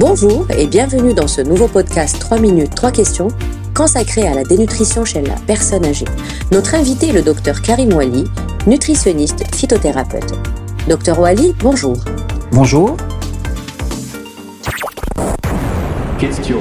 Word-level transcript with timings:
Bonjour 0.00 0.46
et 0.56 0.68
bienvenue 0.68 1.12
dans 1.12 1.26
ce 1.26 1.40
nouveau 1.40 1.66
podcast 1.66 2.20
3 2.20 2.38
minutes 2.38 2.72
3 2.72 2.92
questions 2.92 3.26
consacré 3.74 4.28
à 4.28 4.32
la 4.32 4.44
dénutrition 4.44 5.04
chez 5.04 5.22
la 5.22 5.34
personne 5.34 5.84
âgée. 5.84 6.04
Notre 6.52 6.76
invité 6.76 7.08
est 7.08 7.12
le 7.12 7.22
docteur 7.22 7.60
Karim 7.62 7.92
Wali, 7.92 8.22
nutritionniste 8.68 9.52
phytothérapeute. 9.52 10.34
Docteur 10.88 11.18
Wali, 11.18 11.52
bonjour. 11.58 11.96
Bonjour. 12.52 12.96
Question 16.20 16.58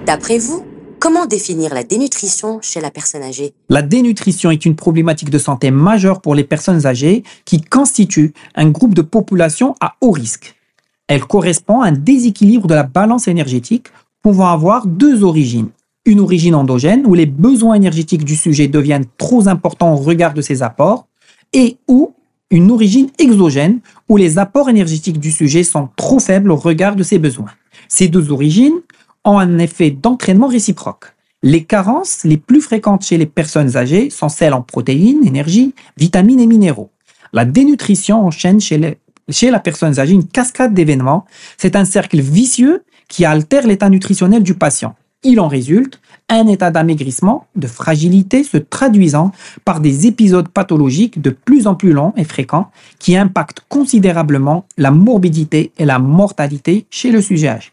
1. 0.00 0.04
D'après 0.04 0.38
vous, 0.38 0.66
comment 0.98 1.26
définir 1.26 1.72
la 1.72 1.84
dénutrition 1.84 2.58
chez 2.62 2.80
la 2.80 2.90
personne 2.90 3.22
âgée? 3.22 3.54
La 3.68 3.82
dénutrition 3.82 4.50
est 4.50 4.66
une 4.66 4.74
problématique 4.74 5.30
de 5.30 5.38
santé 5.38 5.70
majeure 5.70 6.20
pour 6.20 6.34
les 6.34 6.42
personnes 6.42 6.84
âgées 6.84 7.22
qui 7.44 7.60
constituent 7.60 8.34
un 8.56 8.68
groupe 8.70 8.94
de 8.94 9.02
population 9.02 9.76
à 9.80 9.94
haut 10.00 10.10
risque. 10.10 10.56
Elle 11.08 11.24
correspond 11.24 11.82
à 11.82 11.88
un 11.88 11.92
déséquilibre 11.92 12.66
de 12.66 12.74
la 12.74 12.82
balance 12.82 13.28
énergétique 13.28 13.88
pouvant 14.22 14.48
avoir 14.48 14.86
deux 14.86 15.22
origines. 15.22 15.68
Une 16.04 16.20
origine 16.20 16.54
endogène 16.54 17.04
où 17.06 17.14
les 17.14 17.26
besoins 17.26 17.74
énergétiques 17.74 18.24
du 18.24 18.36
sujet 18.36 18.68
deviennent 18.68 19.06
trop 19.18 19.48
importants 19.48 19.94
au 19.94 19.96
regard 19.96 20.34
de 20.34 20.42
ses 20.42 20.62
apports 20.62 21.06
et 21.52 21.76
ou 21.88 22.12
une 22.50 22.70
origine 22.70 23.08
exogène 23.18 23.80
où 24.08 24.16
les 24.16 24.38
apports 24.38 24.68
énergétiques 24.68 25.18
du 25.18 25.32
sujet 25.32 25.64
sont 25.64 25.88
trop 25.96 26.18
faibles 26.18 26.50
au 26.50 26.56
regard 26.56 26.96
de 26.96 27.02
ses 27.02 27.18
besoins. 27.18 27.50
Ces 27.88 28.08
deux 28.08 28.30
origines 28.30 28.80
ont 29.24 29.38
un 29.38 29.58
effet 29.58 29.90
d'entraînement 29.90 30.46
réciproque. 30.46 31.12
Les 31.42 31.64
carences 31.64 32.24
les 32.24 32.36
plus 32.36 32.60
fréquentes 32.60 33.04
chez 33.04 33.18
les 33.18 33.26
personnes 33.26 33.76
âgées 33.76 34.10
sont 34.10 34.28
celles 34.28 34.54
en 34.54 34.62
protéines, 34.62 35.26
énergie, 35.26 35.74
vitamines 35.96 36.40
et 36.40 36.46
minéraux. 36.46 36.90
La 37.32 37.44
dénutrition 37.44 38.24
enchaîne 38.24 38.60
chez, 38.60 38.98
chez 39.28 39.50
la 39.50 39.60
personne 39.60 39.98
âgée 39.98 40.14
une 40.14 40.26
cascade 40.26 40.74
d'événements. 40.74 41.24
C'est 41.56 41.76
un 41.76 41.84
cercle 41.84 42.20
vicieux 42.20 42.82
qui 43.08 43.24
altère 43.24 43.66
l'état 43.66 43.88
nutritionnel 43.88 44.42
du 44.42 44.54
patient. 44.54 44.94
Il 45.22 45.40
en 45.40 45.48
résulte 45.48 46.00
un 46.28 46.46
état 46.46 46.70
d'amaigrissement, 46.70 47.46
de 47.56 47.66
fragilité 47.66 48.44
se 48.44 48.56
traduisant 48.56 49.32
par 49.64 49.80
des 49.80 50.06
épisodes 50.06 50.48
pathologiques 50.48 51.20
de 51.20 51.30
plus 51.30 51.66
en 51.66 51.74
plus 51.74 51.92
longs 51.92 52.12
et 52.16 52.24
fréquents 52.24 52.70
qui 52.98 53.16
impactent 53.16 53.62
considérablement 53.68 54.66
la 54.76 54.90
morbidité 54.90 55.72
et 55.78 55.84
la 55.84 55.98
mortalité 55.98 56.86
chez 56.90 57.10
le 57.10 57.20
sujet 57.20 57.48
âgé. 57.48 57.72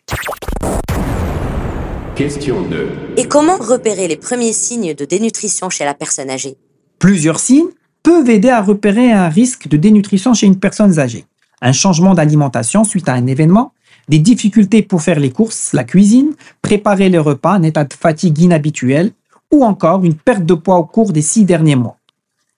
Question 2.16 2.62
2. 2.70 2.88
Et 3.18 3.28
comment 3.28 3.58
repérer 3.58 4.08
les 4.08 4.18
premiers 4.18 4.54
signes 4.54 4.94
de 4.94 5.06
dénutrition 5.06 5.70
chez 5.70 5.84
la 5.84 5.94
personne 5.94 6.30
âgée? 6.30 6.58
Plusieurs 7.00 7.40
signes 7.40 7.70
peuvent 8.04 8.30
aider 8.30 8.50
à 8.50 8.62
repérer 8.62 9.12
un 9.12 9.30
risque 9.30 9.68
de 9.68 9.78
dénutrition 9.78 10.34
chez 10.34 10.46
une 10.46 10.60
personne 10.60 11.00
âgée. 11.00 11.26
Un 11.66 11.72
changement 11.72 12.14
d'alimentation 12.14 12.84
suite 12.84 13.08
à 13.08 13.14
un 13.14 13.26
événement, 13.26 13.72
des 14.10 14.20
difficultés 14.20 14.82
pour 14.82 15.02
faire 15.02 15.18
les 15.18 15.32
courses, 15.32 15.72
la 15.72 15.86
cuisine, 15.86 16.34
préparer 16.62 17.08
les 17.08 17.18
repas, 17.18 17.54
un 17.54 17.64
état 17.64 17.86
de 17.86 17.94
fatigue 17.94 18.38
inhabituel 18.40 19.14
ou 19.50 19.64
encore 19.64 20.04
une 20.04 20.16
perte 20.16 20.46
de 20.46 20.56
poids 20.56 20.76
au 20.76 20.84
cours 20.84 21.14
des 21.14 21.22
six 21.22 21.46
derniers 21.46 21.78
mois. 21.78 21.96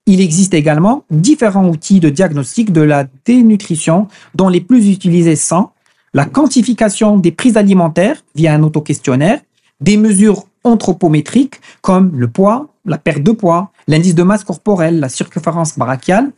Il 0.08 0.22
existe 0.22 0.56
également 0.56 1.04
différents 1.12 1.68
outils 1.68 2.00
de 2.00 2.10
diagnostic 2.10 2.72
de 2.72 2.82
la 2.82 3.06
dénutrition 3.26 4.08
dont 4.34 4.50
les 4.50 4.62
plus 4.62 4.90
utilisés 4.90 5.36
sont 5.36 5.70
la 6.16 6.26
quantification 6.26 7.20
des 7.20 7.32
prises 7.32 7.58
alimentaires 7.58 8.24
via 8.34 8.56
un 8.56 8.64
autoquestionnaire, 8.64 9.40
des 9.82 9.98
mesures 9.98 10.46
anthropométriques 10.64 11.62
comme 11.82 12.12
le 12.18 12.28
poids, 12.28 12.70
la 12.86 12.98
perte 12.98 13.22
de 13.22 13.32
poids, 13.32 13.72
l'indice 13.88 14.16
de 14.16 14.24
masse 14.24 14.44
corporelle, 14.44 15.00
la 15.00 15.10
circonférence 15.10 15.78
brachiale, 15.78 16.32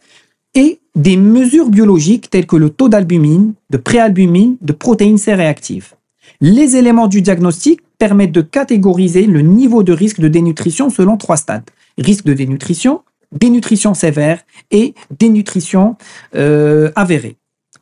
et 0.56 0.80
des 0.96 1.18
mesures 1.18 1.70
biologiques 1.70 2.30
telles 2.30 2.48
que 2.48 2.56
le 2.56 2.70
taux 2.70 2.90
d'albumine, 2.90 3.54
de 3.70 3.78
préalbumine, 3.78 4.58
de 4.62 4.74
protéines 4.74 5.18
C 5.18 5.34
réactives. 5.34 5.94
Les 6.42 6.76
éléments 6.76 7.08
du 7.08 7.22
diagnostic 7.22 7.82
permettent 7.98 8.32
de 8.32 8.42
catégoriser 8.42 9.26
le 9.26 9.42
niveau 9.42 9.84
de 9.84 9.94
risque 9.94 10.20
de 10.20 10.28
dénutrition 10.28 10.90
selon 10.90 11.18
trois 11.18 11.38
stades. 11.38 11.70
Risque 11.98 12.26
de 12.26 12.34
dénutrition, 12.34 13.02
dénutrition 13.32 13.94
sévère 13.94 14.42
et 14.72 14.94
dénutrition 15.18 15.96
euh, 16.36 16.92
avérée 16.96 17.38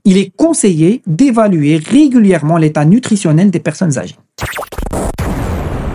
il 0.06 0.18
est 0.18 0.29
conseillé 0.35 1.01
d'évaluer 1.07 1.78
régulièrement 1.78 2.57
l'état 2.57 2.85
nutritionnel 2.85 3.50
des 3.50 3.59
personnes 3.59 3.97
âgées. 3.97 4.18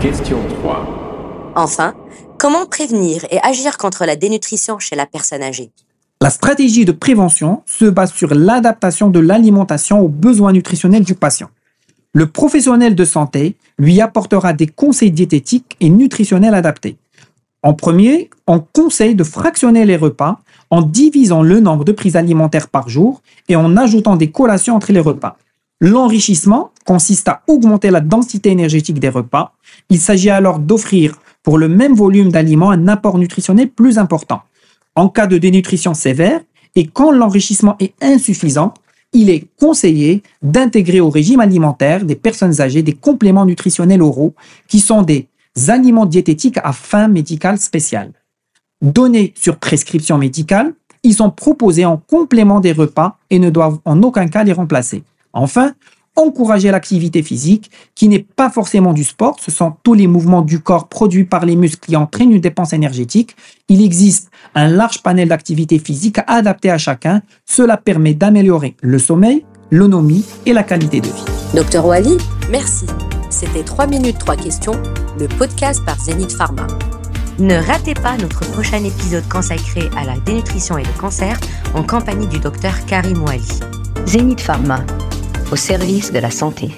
Question 0.01 0.39
3. 0.61 1.53
Enfin, 1.55 1.95
comment 2.37 2.65
prévenir 2.65 3.25
et 3.31 3.39
agir 3.41 3.77
contre 3.77 4.05
la 4.05 4.17
dénutrition 4.17 4.79
chez 4.79 4.95
la 4.95 5.05
personne 5.05 5.41
âgée? 5.41 5.71
La 6.21 6.29
stratégie 6.29 6.85
de 6.85 6.91
prévention 6.91 7.63
se 7.65 7.85
base 7.85 8.13
sur 8.13 8.35
l'adaptation 8.35 9.09
de 9.09 9.19
l'alimentation 9.19 10.01
aux 10.01 10.07
besoins 10.07 10.53
nutritionnels 10.53 11.03
du 11.03 11.15
patient. 11.15 11.49
Le 12.13 12.27
professionnel 12.27 12.93
de 12.93 13.05
santé 13.05 13.55
lui 13.79 13.99
apportera 14.01 14.53
des 14.53 14.67
conseils 14.67 15.09
diététiques 15.09 15.75
et 15.79 15.89
nutritionnels 15.89 16.53
adaptés. 16.53 16.97
En 17.63 17.73
premier, 17.73 18.29
on 18.45 18.59
conseille 18.59 19.15
de 19.15 19.23
fractionner 19.23 19.83
les 19.83 19.97
repas 19.97 20.39
en 20.69 20.83
divisant 20.83 21.41
le 21.41 21.59
nombre 21.59 21.85
de 21.85 21.91
prises 21.91 22.15
alimentaires 22.15 22.69
par 22.69 22.87
jour 22.87 23.23
et 23.49 23.55
en 23.55 23.75
ajoutant 23.75 24.15
des 24.15 24.29
collations 24.29 24.75
entre 24.75 24.91
les 24.91 24.99
repas. 24.99 25.37
L'enrichissement 25.79 26.69
consiste 26.85 27.29
à 27.29 27.41
augmenter 27.47 27.89
la 27.89 27.99
densité 27.99 28.51
énergétique 28.51 28.99
des 28.99 29.09
repas. 29.09 29.53
Il 29.89 29.99
s'agit 29.99 30.29
alors 30.29 30.59
d'offrir 30.59 31.17
pour 31.41 31.57
le 31.57 31.67
même 31.67 31.95
volume 31.95 32.31
d'aliments 32.31 32.69
un 32.69 32.87
apport 32.87 33.17
nutritionnel 33.17 33.69
plus 33.71 33.97
important. 33.97 34.43
En 34.95 35.09
cas 35.09 35.27
de 35.27 35.37
dénutrition 35.37 35.93
sévère 35.93 36.41
et 36.75 36.87
quand 36.87 37.11
l'enrichissement 37.11 37.75
est 37.79 37.93
insuffisant, 38.01 38.73
il 39.13 39.29
est 39.29 39.45
conseillé 39.59 40.23
d'intégrer 40.41 40.99
au 41.01 41.09
régime 41.09 41.39
alimentaire 41.39 42.05
des 42.05 42.15
personnes 42.15 42.61
âgées 42.61 42.83
des 42.83 42.93
compléments 42.93 43.45
nutritionnels 43.45 44.01
oraux 44.01 44.33
qui 44.67 44.79
sont 44.79 45.01
des 45.01 45.27
aliments 45.67 46.05
diététiques 46.05 46.59
à 46.63 46.71
fin 46.71 47.07
médicale 47.07 47.57
spéciale. 47.57 48.11
Donnés 48.81 49.33
sur 49.35 49.57
prescription 49.57 50.17
médicale, 50.17 50.73
ils 51.03 51.15
sont 51.15 51.29
proposés 51.29 51.85
en 51.85 51.97
complément 51.97 52.59
des 52.59 52.71
repas 52.71 53.17
et 53.29 53.39
ne 53.39 53.49
doivent 53.49 53.79
en 53.85 54.01
aucun 54.03 54.27
cas 54.27 54.43
les 54.43 54.53
remplacer. 54.53 55.03
Enfin, 55.33 55.73
encourager 56.15 56.71
l'activité 56.71 57.23
physique, 57.23 57.71
qui 57.95 58.07
n'est 58.07 58.25
pas 58.35 58.49
forcément 58.49 58.93
du 58.93 59.03
sport, 59.03 59.37
ce 59.39 59.51
sont 59.51 59.73
tous 59.83 59.93
les 59.93 60.07
mouvements 60.07 60.41
du 60.41 60.59
corps 60.59 60.87
produits 60.87 61.23
par 61.23 61.45
les 61.45 61.55
muscles 61.55 61.85
qui 61.87 61.95
entraînent 61.95 62.31
une 62.31 62.41
dépense 62.41 62.73
énergétique. 62.73 63.35
Il 63.69 63.83
existe 63.83 64.29
un 64.55 64.67
large 64.67 65.01
panel 65.01 65.29
d'activités 65.29 65.79
physiques 65.79 66.19
adaptées 66.27 66.71
à 66.71 66.77
chacun. 66.77 67.21
Cela 67.45 67.77
permet 67.77 68.13
d'améliorer 68.13 68.75
le 68.81 68.99
sommeil, 68.99 69.45
l'autonomie 69.71 70.25
et 70.45 70.53
la 70.53 70.63
qualité 70.63 70.99
de 70.99 71.07
vie. 71.07 71.25
Docteur 71.55 71.85
Wally, 71.85 72.17
merci. 72.49 72.85
C'était 73.29 73.63
3 73.63 73.87
minutes 73.87 74.17
3 74.19 74.35
questions, 74.35 74.81
le 75.17 75.27
podcast 75.27 75.83
par 75.85 75.97
Zenith 75.99 76.33
Pharma. 76.33 76.67
Ne 77.39 77.55
ratez 77.55 77.93
pas 77.93 78.17
notre 78.17 78.41
prochain 78.51 78.83
épisode 78.83 79.27
consacré 79.29 79.89
à 79.97 80.05
la 80.05 80.19
dénutrition 80.19 80.77
et 80.77 80.83
le 80.83 80.99
cancer 80.99 81.39
en 81.73 81.83
compagnie 81.83 82.27
du 82.27 82.39
docteur 82.39 82.85
Karim 82.85 83.23
Wali. 83.23 83.59
Zenith 84.05 84.41
Pharma, 84.41 84.83
au 85.51 85.55
service 85.55 86.11
de 86.11 86.19
la 86.19 86.31
santé. 86.31 86.69